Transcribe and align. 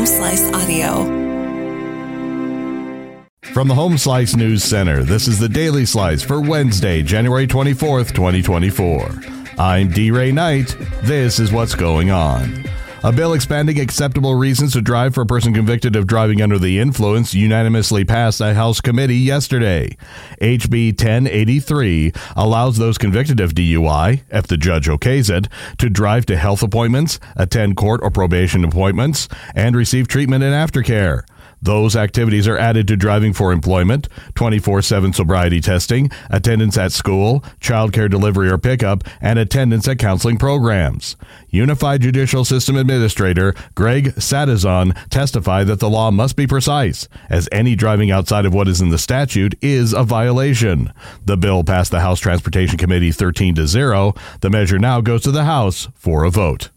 Home 0.00 0.06
Slice 0.06 0.50
Audio. 0.54 1.04
From 3.52 3.68
the 3.68 3.74
Home 3.74 3.98
Slice 3.98 4.34
News 4.34 4.64
Center, 4.64 5.02
this 5.02 5.28
is 5.28 5.38
the 5.38 5.46
Daily 5.46 5.84
Slice 5.84 6.22
for 6.22 6.40
Wednesday, 6.40 7.02
January 7.02 7.46
24th, 7.46 8.14
2024. 8.14 9.10
I'm 9.58 9.90
D. 9.90 10.10
Ray 10.10 10.32
Knight. 10.32 10.74
This 11.02 11.38
is 11.38 11.52
what's 11.52 11.74
going 11.74 12.10
on. 12.10 12.64
A 13.02 13.12
bill 13.12 13.32
expanding 13.32 13.80
acceptable 13.80 14.34
reasons 14.34 14.74
to 14.74 14.82
drive 14.82 15.14
for 15.14 15.22
a 15.22 15.26
person 15.26 15.54
convicted 15.54 15.96
of 15.96 16.06
driving 16.06 16.42
under 16.42 16.58
the 16.58 16.78
influence 16.78 17.32
unanimously 17.32 18.04
passed 18.04 18.42
a 18.42 18.52
House 18.52 18.82
committee 18.82 19.16
yesterday. 19.16 19.96
HB 20.42 21.00
1083 21.00 22.12
allows 22.36 22.76
those 22.76 22.98
convicted 22.98 23.40
of 23.40 23.54
DUI, 23.54 24.20
if 24.30 24.46
the 24.46 24.58
judge 24.58 24.86
okays 24.86 25.34
it, 25.34 25.48
to 25.78 25.88
drive 25.88 26.26
to 26.26 26.36
health 26.36 26.62
appointments, 26.62 27.18
attend 27.36 27.78
court 27.78 28.02
or 28.02 28.10
probation 28.10 28.66
appointments, 28.66 29.28
and 29.54 29.74
receive 29.74 30.06
treatment 30.06 30.44
and 30.44 30.52
aftercare. 30.52 31.22
Those 31.62 31.94
activities 31.94 32.48
are 32.48 32.56
added 32.56 32.88
to 32.88 32.96
driving 32.96 33.32
for 33.32 33.52
employment, 33.52 34.08
24 34.34 34.82
7 34.82 35.12
sobriety 35.12 35.60
testing, 35.60 36.10
attendance 36.30 36.78
at 36.78 36.92
school, 36.92 37.44
childcare 37.60 38.10
delivery 38.10 38.48
or 38.48 38.58
pickup, 38.58 39.04
and 39.20 39.38
attendance 39.38 39.86
at 39.86 39.98
counseling 39.98 40.38
programs. 40.38 41.16
Unified 41.50 42.00
Judicial 42.00 42.44
System 42.44 42.76
Administrator 42.76 43.54
Greg 43.74 44.14
Sattizahn 44.14 44.96
testified 45.10 45.66
that 45.66 45.80
the 45.80 45.90
law 45.90 46.10
must 46.10 46.36
be 46.36 46.46
precise, 46.46 47.08
as 47.28 47.48
any 47.52 47.74
driving 47.74 48.10
outside 48.10 48.46
of 48.46 48.54
what 48.54 48.68
is 48.68 48.80
in 48.80 48.88
the 48.88 48.98
statute 48.98 49.54
is 49.60 49.92
a 49.92 50.02
violation. 50.02 50.92
The 51.24 51.36
bill 51.36 51.64
passed 51.64 51.90
the 51.90 52.00
House 52.00 52.20
Transportation 52.20 52.78
Committee 52.78 53.12
13 53.12 53.56
to 53.56 53.66
0. 53.66 54.14
The 54.40 54.50
measure 54.50 54.78
now 54.78 55.00
goes 55.00 55.22
to 55.22 55.30
the 55.30 55.44
House 55.44 55.88
for 55.94 56.24
a 56.24 56.30
vote. 56.30 56.70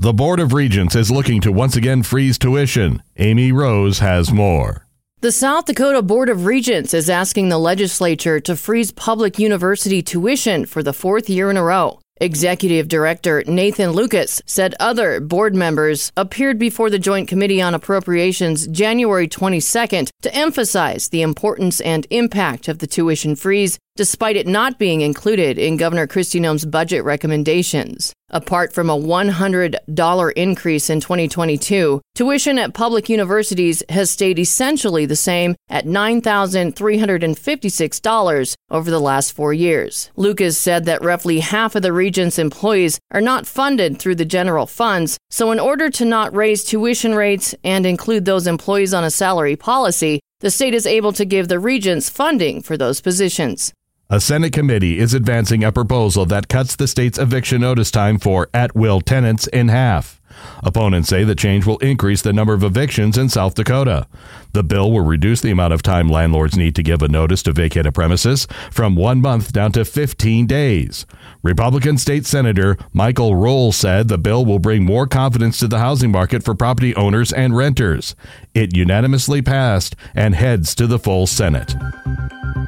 The 0.00 0.12
Board 0.12 0.38
of 0.38 0.52
Regents 0.52 0.94
is 0.94 1.10
looking 1.10 1.40
to 1.40 1.50
once 1.50 1.74
again 1.74 2.04
freeze 2.04 2.38
tuition. 2.38 3.02
Amy 3.16 3.50
Rose 3.50 3.98
has 3.98 4.32
more. 4.32 4.86
The 5.22 5.32
South 5.32 5.64
Dakota 5.64 6.02
Board 6.02 6.28
of 6.28 6.46
Regents 6.46 6.94
is 6.94 7.10
asking 7.10 7.48
the 7.48 7.58
legislature 7.58 8.38
to 8.38 8.54
freeze 8.54 8.92
public 8.92 9.40
university 9.40 10.00
tuition 10.00 10.66
for 10.66 10.84
the 10.84 10.92
fourth 10.92 11.28
year 11.28 11.50
in 11.50 11.56
a 11.56 11.64
row. 11.64 11.98
Executive 12.20 12.86
Director 12.86 13.42
Nathan 13.48 13.92
Lukkes 13.92 14.40
said 14.46 14.76
other 14.78 15.18
board 15.18 15.56
members 15.56 16.12
appeared 16.16 16.60
before 16.60 16.90
the 16.90 17.00
Joint 17.00 17.26
Committee 17.26 17.60
on 17.60 17.74
Appropriations 17.74 18.68
January 18.68 19.26
22nd 19.26 20.10
to 20.22 20.32
emphasize 20.32 21.08
the 21.08 21.22
importance 21.22 21.80
and 21.80 22.06
impact 22.10 22.68
of 22.68 22.78
the 22.78 22.86
tuition 22.86 23.34
freeze, 23.34 23.78
despite 23.98 24.36
it 24.36 24.46
not 24.46 24.78
being 24.78 25.00
included 25.00 25.58
in 25.58 25.76
Governor 25.76 26.06
Kristi 26.06 26.40
Noem's 26.40 26.64
budget 26.64 27.02
recommendations. 27.02 28.12
Apart 28.30 28.72
from 28.72 28.88
a 28.88 28.96
$100 28.96 30.32
increase 30.36 30.88
in 30.88 31.00
2022, 31.00 32.00
tuition 32.14 32.60
at 32.60 32.74
public 32.74 33.08
universities 33.08 33.82
has 33.88 34.08
stayed 34.08 34.38
essentially 34.38 35.04
the 35.04 35.16
same 35.16 35.56
at 35.68 35.84
$9,356 35.84 38.54
over 38.70 38.88
the 38.88 39.00
last 39.00 39.32
four 39.32 39.52
years. 39.52 40.12
Lukkes 40.16 40.54
said 40.54 40.84
that 40.84 41.02
roughly 41.02 41.40
half 41.40 41.74
of 41.74 41.82
the 41.82 41.92
Regents' 41.92 42.38
employees 42.38 43.00
are 43.10 43.20
not 43.20 43.48
funded 43.48 43.98
through 43.98 44.14
the 44.14 44.24
general 44.24 44.66
funds, 44.66 45.18
so 45.28 45.50
in 45.50 45.58
order 45.58 45.90
to 45.90 46.04
not 46.04 46.36
raise 46.36 46.62
tuition 46.62 47.16
rates 47.16 47.52
and 47.64 47.84
include 47.84 48.26
those 48.26 48.46
employees 48.46 48.94
on 48.94 49.02
a 49.02 49.10
salary 49.10 49.56
policy, 49.56 50.20
the 50.40 50.52
state 50.52 50.72
is 50.72 50.86
able 50.86 51.12
to 51.14 51.24
give 51.24 51.48
the 51.48 51.58
Regents 51.58 52.08
funding 52.08 52.62
for 52.62 52.76
those 52.76 53.00
positions. 53.00 53.72
A 54.10 54.22
Senate 54.22 54.54
committee 54.54 54.98
is 54.98 55.12
advancing 55.12 55.62
a 55.62 55.70
proposal 55.70 56.24
that 56.24 56.48
cuts 56.48 56.74
the 56.74 56.88
state's 56.88 57.18
eviction 57.18 57.60
notice 57.60 57.90
time 57.90 58.18
for 58.18 58.48
at 58.54 58.74
will 58.74 59.02
tenants 59.02 59.46
in 59.48 59.68
half. 59.68 60.18
Opponents 60.62 61.10
say 61.10 61.24
the 61.24 61.34
change 61.34 61.66
will 61.66 61.76
increase 61.78 62.22
the 62.22 62.32
number 62.32 62.54
of 62.54 62.64
evictions 62.64 63.18
in 63.18 63.28
South 63.28 63.54
Dakota. 63.54 64.06
The 64.54 64.62
bill 64.62 64.90
will 64.90 65.04
reduce 65.04 65.42
the 65.42 65.50
amount 65.50 65.74
of 65.74 65.82
time 65.82 66.08
landlords 66.08 66.56
need 66.56 66.74
to 66.76 66.82
give 66.82 67.02
a 67.02 67.08
notice 67.08 67.42
to 67.42 67.52
vacate 67.52 67.84
a 67.84 67.92
premises 67.92 68.46
from 68.70 68.96
one 68.96 69.20
month 69.20 69.52
down 69.52 69.72
to 69.72 69.84
15 69.84 70.46
days. 70.46 71.04
Republican 71.42 71.98
State 71.98 72.24
Senator 72.24 72.78
Michael 72.94 73.32
Rohl 73.32 73.74
said 73.74 74.08
the 74.08 74.16
bill 74.16 74.46
will 74.46 74.58
bring 74.58 74.86
more 74.86 75.06
confidence 75.06 75.58
to 75.58 75.68
the 75.68 75.80
housing 75.80 76.10
market 76.10 76.42
for 76.42 76.54
property 76.54 76.94
owners 76.96 77.30
and 77.30 77.54
renters. 77.54 78.16
It 78.54 78.74
unanimously 78.74 79.42
passed 79.42 79.96
and 80.14 80.34
heads 80.34 80.74
to 80.76 80.86
the 80.86 80.98
full 80.98 81.26
Senate. 81.26 81.74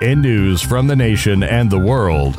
In 0.01 0.23
news 0.23 0.63
from 0.63 0.87
the 0.87 0.97
nation 0.97 1.43
and 1.43 1.71
the 1.71 1.79
world, 1.79 2.35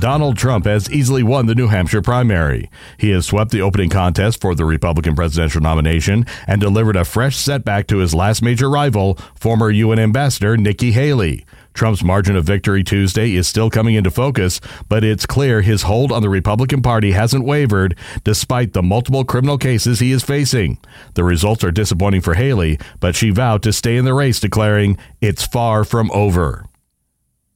Donald 0.00 0.36
Trump 0.36 0.64
has 0.64 0.90
easily 0.90 1.22
won 1.22 1.46
the 1.46 1.54
New 1.54 1.68
Hampshire 1.68 2.02
primary. 2.02 2.68
He 2.98 3.10
has 3.10 3.26
swept 3.26 3.52
the 3.52 3.60
opening 3.62 3.90
contest 3.90 4.40
for 4.40 4.56
the 4.56 4.64
Republican 4.64 5.14
presidential 5.14 5.60
nomination 5.60 6.26
and 6.48 6.60
delivered 6.60 6.96
a 6.96 7.04
fresh 7.04 7.36
setback 7.36 7.86
to 7.86 7.98
his 7.98 8.12
last 8.12 8.42
major 8.42 8.68
rival, 8.68 9.14
former 9.36 9.70
UN 9.70 10.00
ambassador 10.00 10.56
Nikki 10.56 10.90
Haley. 10.90 11.46
Trump's 11.74 12.04
margin 12.04 12.36
of 12.36 12.44
victory 12.44 12.84
Tuesday 12.84 13.34
is 13.34 13.48
still 13.48 13.68
coming 13.68 13.96
into 13.96 14.10
focus, 14.10 14.60
but 14.88 15.02
it's 15.02 15.26
clear 15.26 15.60
his 15.60 15.82
hold 15.82 16.12
on 16.12 16.22
the 16.22 16.28
Republican 16.28 16.80
Party 16.80 17.10
hasn't 17.10 17.44
wavered 17.44 17.96
despite 18.22 18.72
the 18.72 18.82
multiple 18.82 19.24
criminal 19.24 19.58
cases 19.58 19.98
he 19.98 20.12
is 20.12 20.22
facing. 20.22 20.78
The 21.14 21.24
results 21.24 21.64
are 21.64 21.72
disappointing 21.72 22.20
for 22.20 22.34
Haley, 22.34 22.78
but 23.00 23.16
she 23.16 23.30
vowed 23.30 23.62
to 23.64 23.72
stay 23.72 23.96
in 23.96 24.04
the 24.04 24.14
race, 24.14 24.38
declaring, 24.38 24.96
It's 25.20 25.44
far 25.44 25.84
from 25.84 26.10
over. 26.12 26.64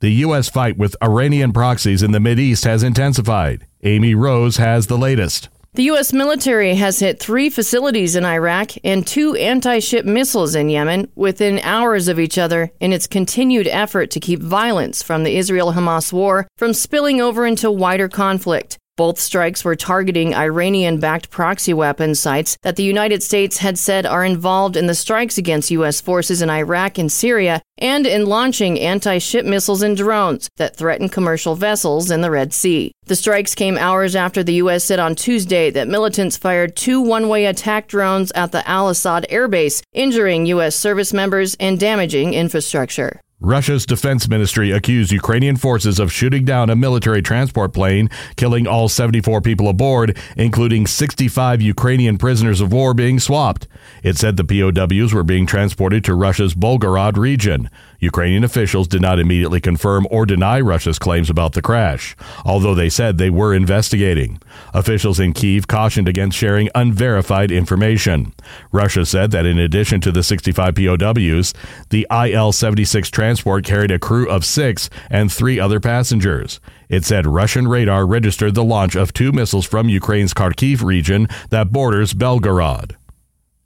The 0.01 0.11
U.S. 0.11 0.49
fight 0.49 0.77
with 0.77 0.97
Iranian 1.03 1.53
proxies 1.53 2.03
in 2.03 2.12
the 2.12 2.29
East 2.39 2.65
has 2.65 2.83
intensified. 2.83 3.67
Amy 3.83 4.15
Rose 4.15 4.56
has 4.56 4.87
the 4.89 4.99
latest. 4.99 5.49
The 5.75 5.84
U.S. 5.84 6.15
military 6.15 6.75
has 6.77 6.99
hit 6.99 7.21
three 7.21 7.51
facilities 7.51 8.17
in 8.17 8.25
Iraq 8.25 8.73
and 8.84 9.06
two 9.06 9.34
anti 9.37 9.81
ship 9.81 10.06
missiles 10.06 10.55
in 10.55 10.71
Yemen 10.71 11.11
within 11.15 11.61
hours 11.61 12.09
of 12.09 12.19
each 12.19 12.39
other 12.39 12.73
in 12.81 12.93
its 12.93 13.06
continued 13.06 13.69
effort 13.69 14.11
to 14.12 14.21
keep 14.21 14.41
violence 14.41 15.03
from 15.03 15.25
the 15.25 15.37
Israel 15.37 15.75
Hamas 15.75 16.12
war 16.12 16.49
from 16.56 16.73
spilling 16.73 17.21
over 17.21 17.47
into 17.47 17.71
wider 17.71 18.09
conflict. 18.09 18.79
Both 18.99 19.21
strikes 19.21 19.65
were 19.65 19.77
targeting 19.77 20.35
Iranian 20.35 20.99
backed 20.99 21.31
proxy 21.31 21.73
weapon 21.73 22.17
sites 22.17 22.59
that 22.63 22.75
the 22.75 22.83
United 22.83 23.23
States 23.23 23.59
had 23.59 23.79
said 23.79 24.05
are 24.05 24.25
involved 24.25 24.77
in 24.77 24.89
the 24.89 24.95
strikes 24.97 25.39
against 25.39 25.71
U.S. 25.71 26.01
forces 26.01 26.43
in 26.43 26.51
Iraq 26.51 26.99
and 26.99 27.11
Syria 27.11 27.63
and 27.79 28.09
in 28.09 28.27
launching 28.27 28.81
anti 28.81 29.19
ship 29.19 29.47
missiles 29.47 29.83
and 29.83 29.97
drones 29.97 30.51
that 30.57 30.75
threaten 30.75 31.09
commercial 31.09 31.55
vessels 31.55 32.11
in 32.11 32.23
the 32.23 32.31
Red 32.33 32.53
Sea. 32.53 32.91
The 33.07 33.15
strikes 33.15 33.55
came 33.55 33.79
hours 33.79 34.17
after 34.17 34.43
the 34.43 34.55
U.S. 34.55 34.83
said 34.83 34.99
on 34.99 35.15
Tuesday 35.15 35.71
that 35.71 35.87
militants 35.87 36.37
fired 36.37 36.75
two 36.75 37.01
one 37.01 37.29
way 37.29 37.45
attack 37.45 37.87
drones 37.87 38.33
at 38.33 38.51
the 38.51 38.69
Al 38.69 38.91
Asad 38.91 39.27
airbase, 39.31 39.81
injuring 39.93 40.45
U.S. 40.47 40.75
service 40.75 41.13
members 41.13 41.55
and 41.61 41.79
damaging 41.79 42.35
infrastructure. 42.35 43.21
Russia's 43.41 43.87
defense 43.87 44.28
ministry 44.28 44.72
accused 44.72 45.12
Ukrainian 45.12 45.54
forces 45.54 46.00
of 46.00 46.10
shooting 46.10 46.44
down 46.44 46.71
a 46.71 46.75
military 46.75 47.22
transport 47.22 47.72
plane, 47.72 48.10
killing 48.34 48.66
all 48.66 48.88
74 48.88 49.41
people 49.43 49.69
aboard, 49.69 50.19
including 50.37 50.88
65 50.88 51.62
Ukrainian 51.62 52.19
prisoners 52.19 52.60
of 52.60 52.72
war 52.72 52.94
being 52.94 53.21
swapped. 53.21 53.69
It 54.03 54.19
said 54.19 54.38
the 54.38 54.44
POWs 54.44 55.15
were 55.15 55.22
being 55.22 55.47
transported 55.47 56.04
to 56.04 56.15
Russia's 56.15 56.54
Volgograd 56.54 57.16
region. 57.16 57.71
Ukrainian 58.01 58.45
officials 58.45 58.87
did 58.87 59.03
not 59.03 59.19
immediately 59.19 59.61
confirm 59.61 60.07
or 60.11 60.25
deny 60.25 60.61
Russia's 60.61 60.99
claims 60.99 61.29
about 61.29 61.53
the 61.53 61.63
crash, 61.63 62.17
although 62.45 62.75
they 62.75 62.89
said 62.89 63.19
they 63.19 63.31
were 63.31 63.55
investigating. 63.55 64.41
Officials 64.73 65.19
in 65.19 65.33
Kiev 65.33 65.67
cautioned 65.67 66.07
against 66.07 66.39
sharing 66.39 66.69
unverified 66.75 67.51
information. 67.51 68.33
Russia 68.71 69.05
said 69.05 69.33
that 69.33 69.47
in 69.47 69.59
addition 69.59 70.01
to 70.01 70.13
the 70.13 70.23
65 70.23 70.75
POWs, 70.77 71.55
the 71.91 72.07
IL 72.11 72.53
76 72.53 73.11
transport 73.11 73.65
carried 73.65 73.91
a 73.91 73.99
crew 73.99 74.29
of 74.29 74.45
six 74.45 74.89
and 75.11 75.33
three 75.33 75.59
other 75.59 75.81
passengers. 75.81 76.61
It 76.89 77.05
said 77.05 77.27
Russian 77.27 77.67
radar 77.67 78.07
registered 78.07 78.55
the 78.55 78.65
launch 78.65 78.95
of 78.95 79.13
two 79.13 79.33
missiles 79.33 79.67
from 79.67 79.89
Ukraine's 79.89 80.35
Kharkiv 80.35 80.83
region 80.83 81.29
that 81.51 81.73
borders 81.73 82.15
Belgorod. 82.15 82.94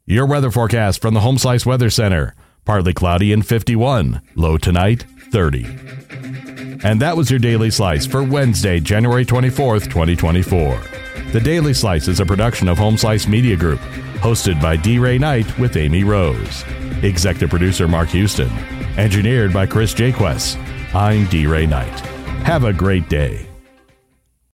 Your 0.06 0.26
weather 0.26 0.50
forecast 0.50 1.00
from 1.00 1.14
the 1.14 1.20
Home 1.20 1.38
Slice 1.38 1.64
Weather 1.64 1.88
Center. 1.88 2.34
Partly 2.64 2.92
cloudy 2.92 3.32
and 3.32 3.46
51. 3.46 4.22
Low 4.36 4.56
tonight, 4.56 5.04
30. 5.30 5.64
And 6.84 7.00
that 7.00 7.16
was 7.16 7.30
your 7.30 7.38
Daily 7.38 7.70
Slice 7.70 8.06
for 8.06 8.22
Wednesday, 8.22 8.80
January 8.80 9.24
24th, 9.24 9.84
2024. 9.84 10.80
The 11.32 11.40
Daily 11.40 11.74
Slice 11.74 12.08
is 12.08 12.20
a 12.20 12.26
production 12.26 12.68
of 12.68 12.78
Home 12.78 12.96
Slice 12.96 13.26
Media 13.26 13.56
Group, 13.56 13.80
hosted 14.20 14.60
by 14.60 14.76
D. 14.76 14.98
Ray 14.98 15.18
Knight 15.18 15.58
with 15.58 15.76
Amy 15.76 16.04
Rose. 16.04 16.64
Executive 17.02 17.50
producer 17.50 17.88
Mark 17.88 18.10
Houston. 18.10 18.50
Engineered 18.96 19.52
by 19.52 19.66
Chris 19.66 19.94
Jaques. 19.94 20.56
I'm 20.94 21.26
D. 21.26 21.46
Ray 21.46 21.66
Knight. 21.66 22.00
Have 22.44 22.64
a 22.64 22.72
great 22.72 23.08
day. 23.08 23.51